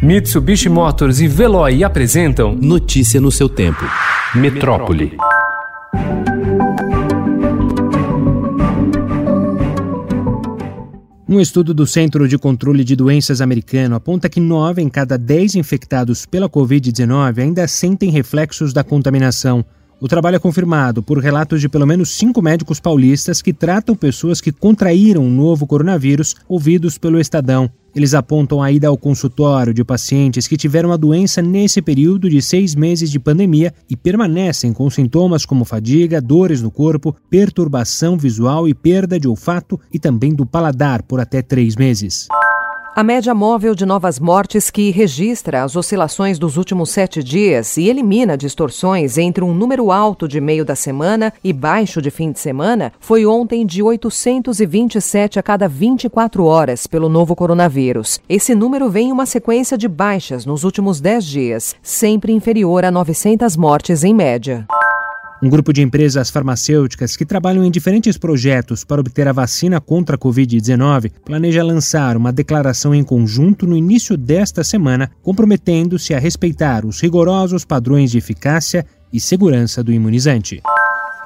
Mitsubishi 0.00 0.68
Motors 0.68 1.18
e 1.18 1.26
Veloy 1.26 1.82
apresentam 1.82 2.54
Notícia 2.54 3.20
no 3.20 3.32
seu 3.32 3.48
tempo. 3.48 3.84
Metrópole. 4.32 5.16
Um 11.28 11.40
estudo 11.40 11.74
do 11.74 11.84
Centro 11.84 12.28
de 12.28 12.38
Controle 12.38 12.84
de 12.84 12.94
Doenças 12.94 13.40
americano 13.40 13.96
aponta 13.96 14.28
que 14.28 14.38
9 14.38 14.80
em 14.80 14.88
cada 14.88 15.18
10 15.18 15.56
infectados 15.56 16.24
pela 16.24 16.48
Covid-19 16.48 17.38
ainda 17.38 17.66
sentem 17.66 18.08
reflexos 18.08 18.72
da 18.72 18.84
contaminação. 18.84 19.64
O 20.00 20.06
trabalho 20.06 20.36
é 20.36 20.38
confirmado 20.38 21.02
por 21.02 21.18
relatos 21.18 21.60
de 21.60 21.68
pelo 21.68 21.84
menos 21.84 22.10
cinco 22.10 22.40
médicos 22.40 22.78
paulistas 22.78 23.42
que 23.42 23.52
tratam 23.52 23.96
pessoas 23.96 24.40
que 24.40 24.52
contraíram 24.52 25.26
o 25.26 25.30
novo 25.30 25.66
coronavírus, 25.66 26.36
ouvidos 26.48 26.96
pelo 26.96 27.18
Estadão. 27.18 27.68
Eles 27.92 28.14
apontam 28.14 28.62
a 28.62 28.70
ida 28.70 28.86
ao 28.86 28.96
consultório 28.96 29.74
de 29.74 29.82
pacientes 29.82 30.46
que 30.46 30.56
tiveram 30.56 30.92
a 30.92 30.96
doença 30.96 31.42
nesse 31.42 31.82
período 31.82 32.30
de 32.30 32.40
seis 32.40 32.76
meses 32.76 33.10
de 33.10 33.18
pandemia 33.18 33.74
e 33.90 33.96
permanecem 33.96 34.72
com 34.72 34.88
sintomas 34.88 35.44
como 35.44 35.64
fadiga, 35.64 36.20
dores 36.20 36.62
no 36.62 36.70
corpo, 36.70 37.16
perturbação 37.28 38.16
visual 38.16 38.68
e 38.68 38.74
perda 38.74 39.18
de 39.18 39.26
olfato 39.26 39.80
e 39.92 39.98
também 39.98 40.32
do 40.32 40.46
paladar 40.46 41.02
por 41.02 41.18
até 41.18 41.42
três 41.42 41.74
meses. 41.74 42.28
A 42.98 43.04
média 43.04 43.32
móvel 43.32 43.76
de 43.76 43.86
novas 43.86 44.18
mortes, 44.18 44.72
que 44.72 44.90
registra 44.90 45.62
as 45.62 45.76
oscilações 45.76 46.36
dos 46.36 46.56
últimos 46.56 46.90
sete 46.90 47.22
dias 47.22 47.76
e 47.76 47.88
elimina 47.88 48.36
distorções 48.36 49.16
entre 49.16 49.44
um 49.44 49.54
número 49.54 49.92
alto 49.92 50.26
de 50.26 50.40
meio 50.40 50.64
da 50.64 50.74
semana 50.74 51.32
e 51.44 51.52
baixo 51.52 52.02
de 52.02 52.10
fim 52.10 52.32
de 52.32 52.40
semana, 52.40 52.92
foi 52.98 53.24
ontem 53.24 53.64
de 53.64 53.84
827 53.84 55.38
a 55.38 55.42
cada 55.44 55.68
24 55.68 56.44
horas 56.44 56.88
pelo 56.88 57.08
novo 57.08 57.36
coronavírus. 57.36 58.18
Esse 58.28 58.52
número 58.52 58.90
vem 58.90 59.10
em 59.10 59.12
uma 59.12 59.26
sequência 59.26 59.78
de 59.78 59.86
baixas 59.86 60.44
nos 60.44 60.64
últimos 60.64 61.00
10 61.00 61.24
dias, 61.24 61.76
sempre 61.80 62.32
inferior 62.32 62.84
a 62.84 62.90
900 62.90 63.56
mortes 63.56 64.02
em 64.02 64.12
média. 64.12 64.66
Um 65.40 65.48
grupo 65.48 65.72
de 65.72 65.82
empresas 65.82 66.30
farmacêuticas 66.30 67.16
que 67.16 67.24
trabalham 67.24 67.64
em 67.64 67.70
diferentes 67.70 68.18
projetos 68.18 68.82
para 68.84 69.00
obter 69.00 69.28
a 69.28 69.32
vacina 69.32 69.80
contra 69.80 70.16
a 70.16 70.18
Covid-19 70.18 71.12
planeja 71.24 71.62
lançar 71.62 72.16
uma 72.16 72.32
declaração 72.32 72.92
em 72.92 73.04
conjunto 73.04 73.64
no 73.64 73.76
início 73.76 74.16
desta 74.16 74.64
semana, 74.64 75.08
comprometendo-se 75.22 76.12
a 76.12 76.18
respeitar 76.18 76.84
os 76.84 77.00
rigorosos 77.00 77.64
padrões 77.64 78.10
de 78.10 78.18
eficácia 78.18 78.84
e 79.12 79.20
segurança 79.20 79.82
do 79.82 79.92
imunizante. 79.92 80.60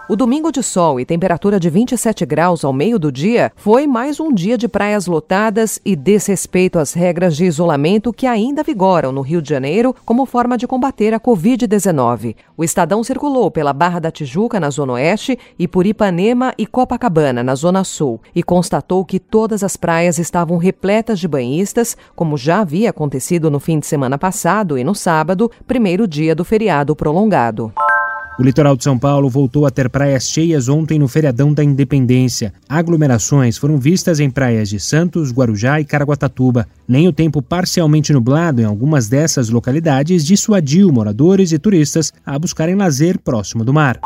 O 0.09 0.17
domingo 0.17 0.51
de 0.51 0.65
sol 0.65 0.99
e 0.99 1.05
temperatura 1.05 1.61
de 1.61 1.71
27 1.71 2.27
graus 2.27 2.65
ao 2.65 2.73
meio 2.73 2.99
do 2.99 3.13
dia 3.13 3.53
foi 3.55 3.87
mais 3.87 4.19
um 4.19 4.35
dia 4.35 4.59
de 4.59 4.67
praias 4.67 5.07
lotadas 5.07 5.81
e 5.85 5.95
desrespeito 5.95 6.81
às 6.81 6.93
regras 6.93 7.37
de 7.37 7.45
isolamento 7.45 8.13
que 8.13 8.27
ainda 8.27 8.65
vigoram 8.65 9.13
no 9.13 9.21
Rio 9.21 9.41
de 9.41 9.49
Janeiro 9.49 9.95
como 10.05 10.27
forma 10.27 10.59
de 10.59 10.67
combater 10.67 11.15
a 11.15 11.21
Covid-19. 11.21 12.35
O 12.57 12.65
Estadão 12.65 13.05
circulou 13.05 13.49
pela 13.49 13.73
Barra 13.73 14.01
da 14.01 14.11
Tijuca, 14.11 14.59
na 14.59 14.71
Zona 14.71 14.95
Oeste, 14.95 15.39
e 15.57 15.69
por 15.69 15.87
Ipanema 15.87 16.53
e 16.59 16.67
Copacabana, 16.67 17.45
na 17.45 17.55
Zona 17.55 17.85
Sul, 17.85 18.21
e 18.35 18.43
constatou 18.43 19.05
que 19.05 19.21
todas 19.21 19.63
as 19.63 19.77
praias 19.77 20.19
estavam 20.19 20.57
repletas 20.57 21.21
de 21.21 21.29
banhistas, 21.29 21.97
como 22.17 22.37
já 22.37 22.61
havia 22.61 22.91
acontecido 22.91 23.51
no 23.53 23.61
fim 23.61 23.79
de 23.79 23.87
semana 23.87 24.19
passado 24.19 24.77
e 24.77 24.83
no 24.83 24.97
sábado, 24.97 25.49
primeiro 25.65 26.09
dia 26.09 26.35
do 26.35 26.45
feriado 26.45 26.97
prolongado. 26.97 27.73
O 28.39 28.43
litoral 28.43 28.77
de 28.77 28.83
São 28.83 28.99
Paulo 28.99 29.29
voltou 29.29 29.67
a 29.67 29.71
ter 29.71 29.91
praias 29.91 30.29
cheias 30.29 30.67
ontem 30.67 30.99
no 30.99 31.07
feriadão 31.07 31.53
da 31.53 31.63
Independência. 31.63 32.53
Aglomerações 32.67 33.59
foram 33.59 33.77
vistas 33.77 34.21
em 34.21 34.31
praias 34.31 34.71
de 34.71 34.81
Santos, 34.81 35.31
Guarujá 35.31 35.81
e 35.81 35.85
Caraguatatuba. 35.85 36.67
Nem 36.89 37.07
o 37.07 37.13
tempo 37.13 37.43
parcialmente 37.43 38.13
nublado 38.13 38.63
em 38.63 38.65
algumas 38.65 39.07
dessas 39.07 39.51
localidades 39.51 40.25
dissuadiu 40.25 40.91
moradores 40.91 41.53
e 41.53 41.59
turistas 41.59 42.13
a 42.25 42.39
buscarem 42.39 42.75
lazer 42.75 43.19
próximo 43.19 43.65
do 43.65 43.73
mar. 43.73 44.01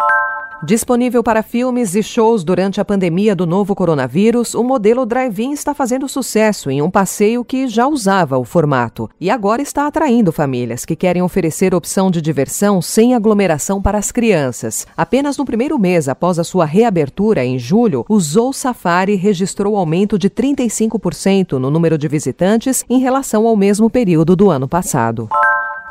Disponível 0.64 1.22
para 1.22 1.42
filmes 1.42 1.94
e 1.94 2.02
shows 2.02 2.42
durante 2.42 2.80
a 2.80 2.84
pandemia 2.84 3.36
do 3.36 3.46
novo 3.46 3.74
coronavírus, 3.74 4.54
o 4.54 4.64
modelo 4.64 5.04
drive-in 5.04 5.52
está 5.52 5.74
fazendo 5.74 6.08
sucesso 6.08 6.70
em 6.70 6.80
um 6.80 6.90
passeio 6.90 7.44
que 7.44 7.68
já 7.68 7.86
usava 7.86 8.38
o 8.38 8.44
formato 8.44 9.08
e 9.20 9.28
agora 9.30 9.60
está 9.60 9.86
atraindo 9.86 10.32
famílias 10.32 10.86
que 10.86 10.96
querem 10.96 11.20
oferecer 11.20 11.74
opção 11.74 12.10
de 12.10 12.22
diversão 12.22 12.80
sem 12.80 13.14
aglomeração 13.14 13.82
para 13.82 13.98
as 13.98 14.10
crianças. 14.10 14.86
Apenas 14.96 15.36
no 15.36 15.44
primeiro 15.44 15.78
mês 15.78 16.08
após 16.08 16.38
a 16.38 16.44
sua 16.44 16.64
reabertura, 16.64 17.44
em 17.44 17.58
julho, 17.58 18.06
o 18.08 18.18
Zou 18.18 18.52
Safari 18.52 19.14
registrou 19.14 19.76
aumento 19.76 20.18
de 20.18 20.30
35% 20.30 21.52
no 21.58 21.70
número 21.70 21.98
de 21.98 22.08
visitantes 22.08 22.82
em 22.88 22.98
relação 22.98 23.46
ao 23.46 23.56
mesmo 23.56 23.90
período 23.90 24.34
do 24.34 24.50
ano 24.50 24.66
passado. 24.66 25.28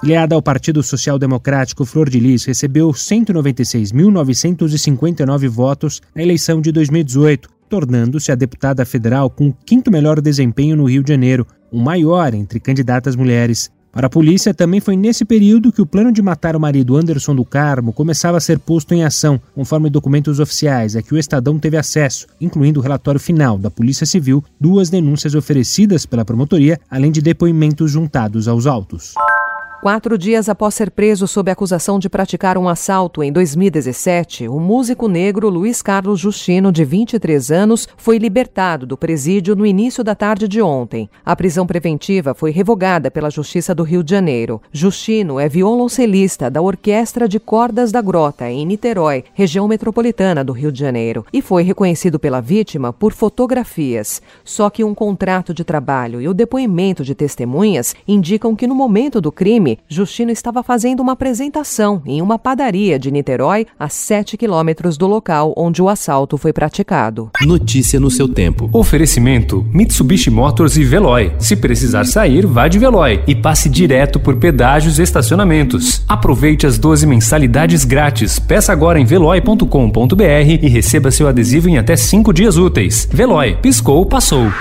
Filiada 0.05 0.35
ao 0.35 0.41
Partido 0.41 0.83
Social 0.83 1.17
Democrático, 1.17 1.83
Flor 1.83 2.11
de 2.11 2.19
Lis 2.19 2.45
recebeu 2.45 2.91
196.959 2.91 5.49
votos 5.49 5.99
na 6.13 6.21
eleição 6.21 6.61
de 6.61 6.71
2018, 6.71 7.49
tornando-se 7.67 8.31
a 8.31 8.35
deputada 8.35 8.85
federal 8.85 9.31
com 9.31 9.47
o 9.47 9.57
quinto 9.65 9.89
melhor 9.89 10.21
desempenho 10.21 10.75
no 10.75 10.87
Rio 10.87 11.01
de 11.01 11.11
Janeiro, 11.11 11.47
o 11.71 11.81
maior 11.81 12.35
entre 12.35 12.59
candidatas 12.59 13.15
mulheres. 13.15 13.71
Para 13.91 14.05
a 14.05 14.09
polícia, 14.09 14.53
também 14.53 14.79
foi 14.79 14.95
nesse 14.95 15.25
período 15.25 15.71
que 15.71 15.81
o 15.81 15.87
plano 15.87 16.11
de 16.11 16.21
matar 16.21 16.55
o 16.55 16.59
marido 16.59 16.95
Anderson 16.95 17.33
do 17.33 17.43
Carmo 17.43 17.91
começava 17.91 18.37
a 18.37 18.41
ser 18.41 18.59
posto 18.59 18.93
em 18.93 19.03
ação, 19.03 19.41
conforme 19.55 19.89
documentos 19.89 20.39
oficiais 20.39 20.95
a 20.95 21.01
que 21.01 21.15
o 21.15 21.17
Estadão 21.17 21.57
teve 21.57 21.77
acesso, 21.77 22.27
incluindo 22.39 22.79
o 22.79 22.83
relatório 22.83 23.19
final 23.19 23.57
da 23.57 23.71
Polícia 23.71 24.05
Civil, 24.05 24.43
duas 24.61 24.91
denúncias 24.91 25.33
oferecidas 25.33 26.05
pela 26.05 26.23
promotoria, 26.23 26.79
além 26.91 27.11
de 27.11 27.23
depoimentos 27.23 27.89
juntados 27.89 28.47
aos 28.47 28.67
autos. 28.67 29.15
Quatro 29.81 30.17
dias 30.17 30.49
após 30.49 30.73
ser 30.73 30.89
preso 30.89 31.27
sob 31.27 31.51
acusação 31.51 31.99
de 31.99 32.09
praticar 32.09 32.57
um 32.57 32.67
assalto 32.67 33.21
em 33.21 33.31
2017, 33.31 34.47
o 34.47 34.59
músico 34.59 35.07
negro 35.07 35.47
Luiz 35.47 35.79
Carlos 35.81 36.19
Justino, 36.19 36.71
de 36.71 36.83
23 36.83 37.51
anos, 37.51 37.87
foi 37.95 38.17
libertado 38.17 38.87
do 38.87 38.97
presídio 38.97 39.55
no 39.55 39.63
início 39.63 40.03
da 40.03 40.15
tarde 40.15 40.47
de 40.47 40.59
ontem. 40.59 41.07
A 41.23 41.35
prisão 41.35 41.67
preventiva 41.67 42.33
foi 42.33 42.49
revogada 42.49 43.11
pela 43.11 43.29
Justiça 43.29 43.75
do 43.75 43.83
Rio 43.83 44.03
de 44.03 44.09
Janeiro. 44.09 44.59
Justino 44.71 45.39
é 45.39 45.47
violoncelista 45.47 46.49
da 46.49 46.61
Orquestra 46.61 47.27
de 47.27 47.39
Cordas 47.39 47.91
da 47.91 48.01
Grota, 48.01 48.49
em 48.49 48.65
Niterói, 48.65 49.25
região 49.35 49.67
metropolitana 49.67 50.43
do 50.43 50.53
Rio 50.53 50.71
de 50.71 50.79
Janeiro, 50.79 51.25
e 51.31 51.43
foi 51.43 51.61
reconhecido 51.61 52.17
pela 52.17 52.41
vítima 52.41 52.91
por 52.91 53.13
fotografias. 53.13 54.19
Só 54.43 54.67
que 54.69 54.83
um 54.83 54.95
contrato 54.95 55.53
de 55.53 55.63
trabalho 55.63 56.19
e 56.19 56.27
o 56.27 56.33
depoimento 56.33 57.03
de 57.03 57.13
testemunhas 57.13 57.93
indicam 58.07 58.55
que 58.55 58.65
no 58.65 58.73
momento 58.73 59.21
do 59.21 59.31
crime, 59.75 59.79
Justino 59.87 60.31
estava 60.31 60.63
fazendo 60.63 61.01
uma 61.01 61.13
apresentação 61.13 62.01
em 62.05 62.21
uma 62.21 62.39
padaria 62.39 62.97
de 62.97 63.11
Niterói, 63.11 63.67
a 63.79 63.89
7 63.89 64.37
quilômetros 64.37 64.97
do 64.97 65.07
local 65.07 65.53
onde 65.57 65.81
o 65.81 65.89
assalto 65.89 66.37
foi 66.37 66.53
praticado. 66.53 67.29
Notícia 67.41 67.99
no 67.99 68.09
seu 68.09 68.27
tempo. 68.27 68.69
Oferecimento: 68.73 69.65
Mitsubishi 69.71 70.29
Motors 70.29 70.77
e 70.77 70.83
Veloy. 70.83 71.33
Se 71.39 71.55
precisar 71.55 72.05
sair, 72.05 72.45
vá 72.45 72.67
de 72.67 72.79
Veloy 72.79 73.21
e 73.27 73.35
passe 73.35 73.69
direto 73.69 74.19
por 74.19 74.37
pedágios 74.37 74.99
e 74.99 75.03
estacionamentos. 75.03 76.03
Aproveite 76.07 76.65
as 76.65 76.77
12 76.77 77.05
mensalidades 77.05 77.83
grátis. 77.83 78.39
Peça 78.39 78.71
agora 78.71 78.99
em 78.99 79.05
veloy.com.br 79.05 80.23
e 80.61 80.67
receba 80.67 81.11
seu 81.11 81.27
adesivo 81.27 81.69
em 81.69 81.77
até 81.77 81.95
5 81.95 82.33
dias 82.33 82.57
úteis. 82.57 83.07
Veloy, 83.11 83.57
piscou, 83.61 84.05
passou. 84.05 84.51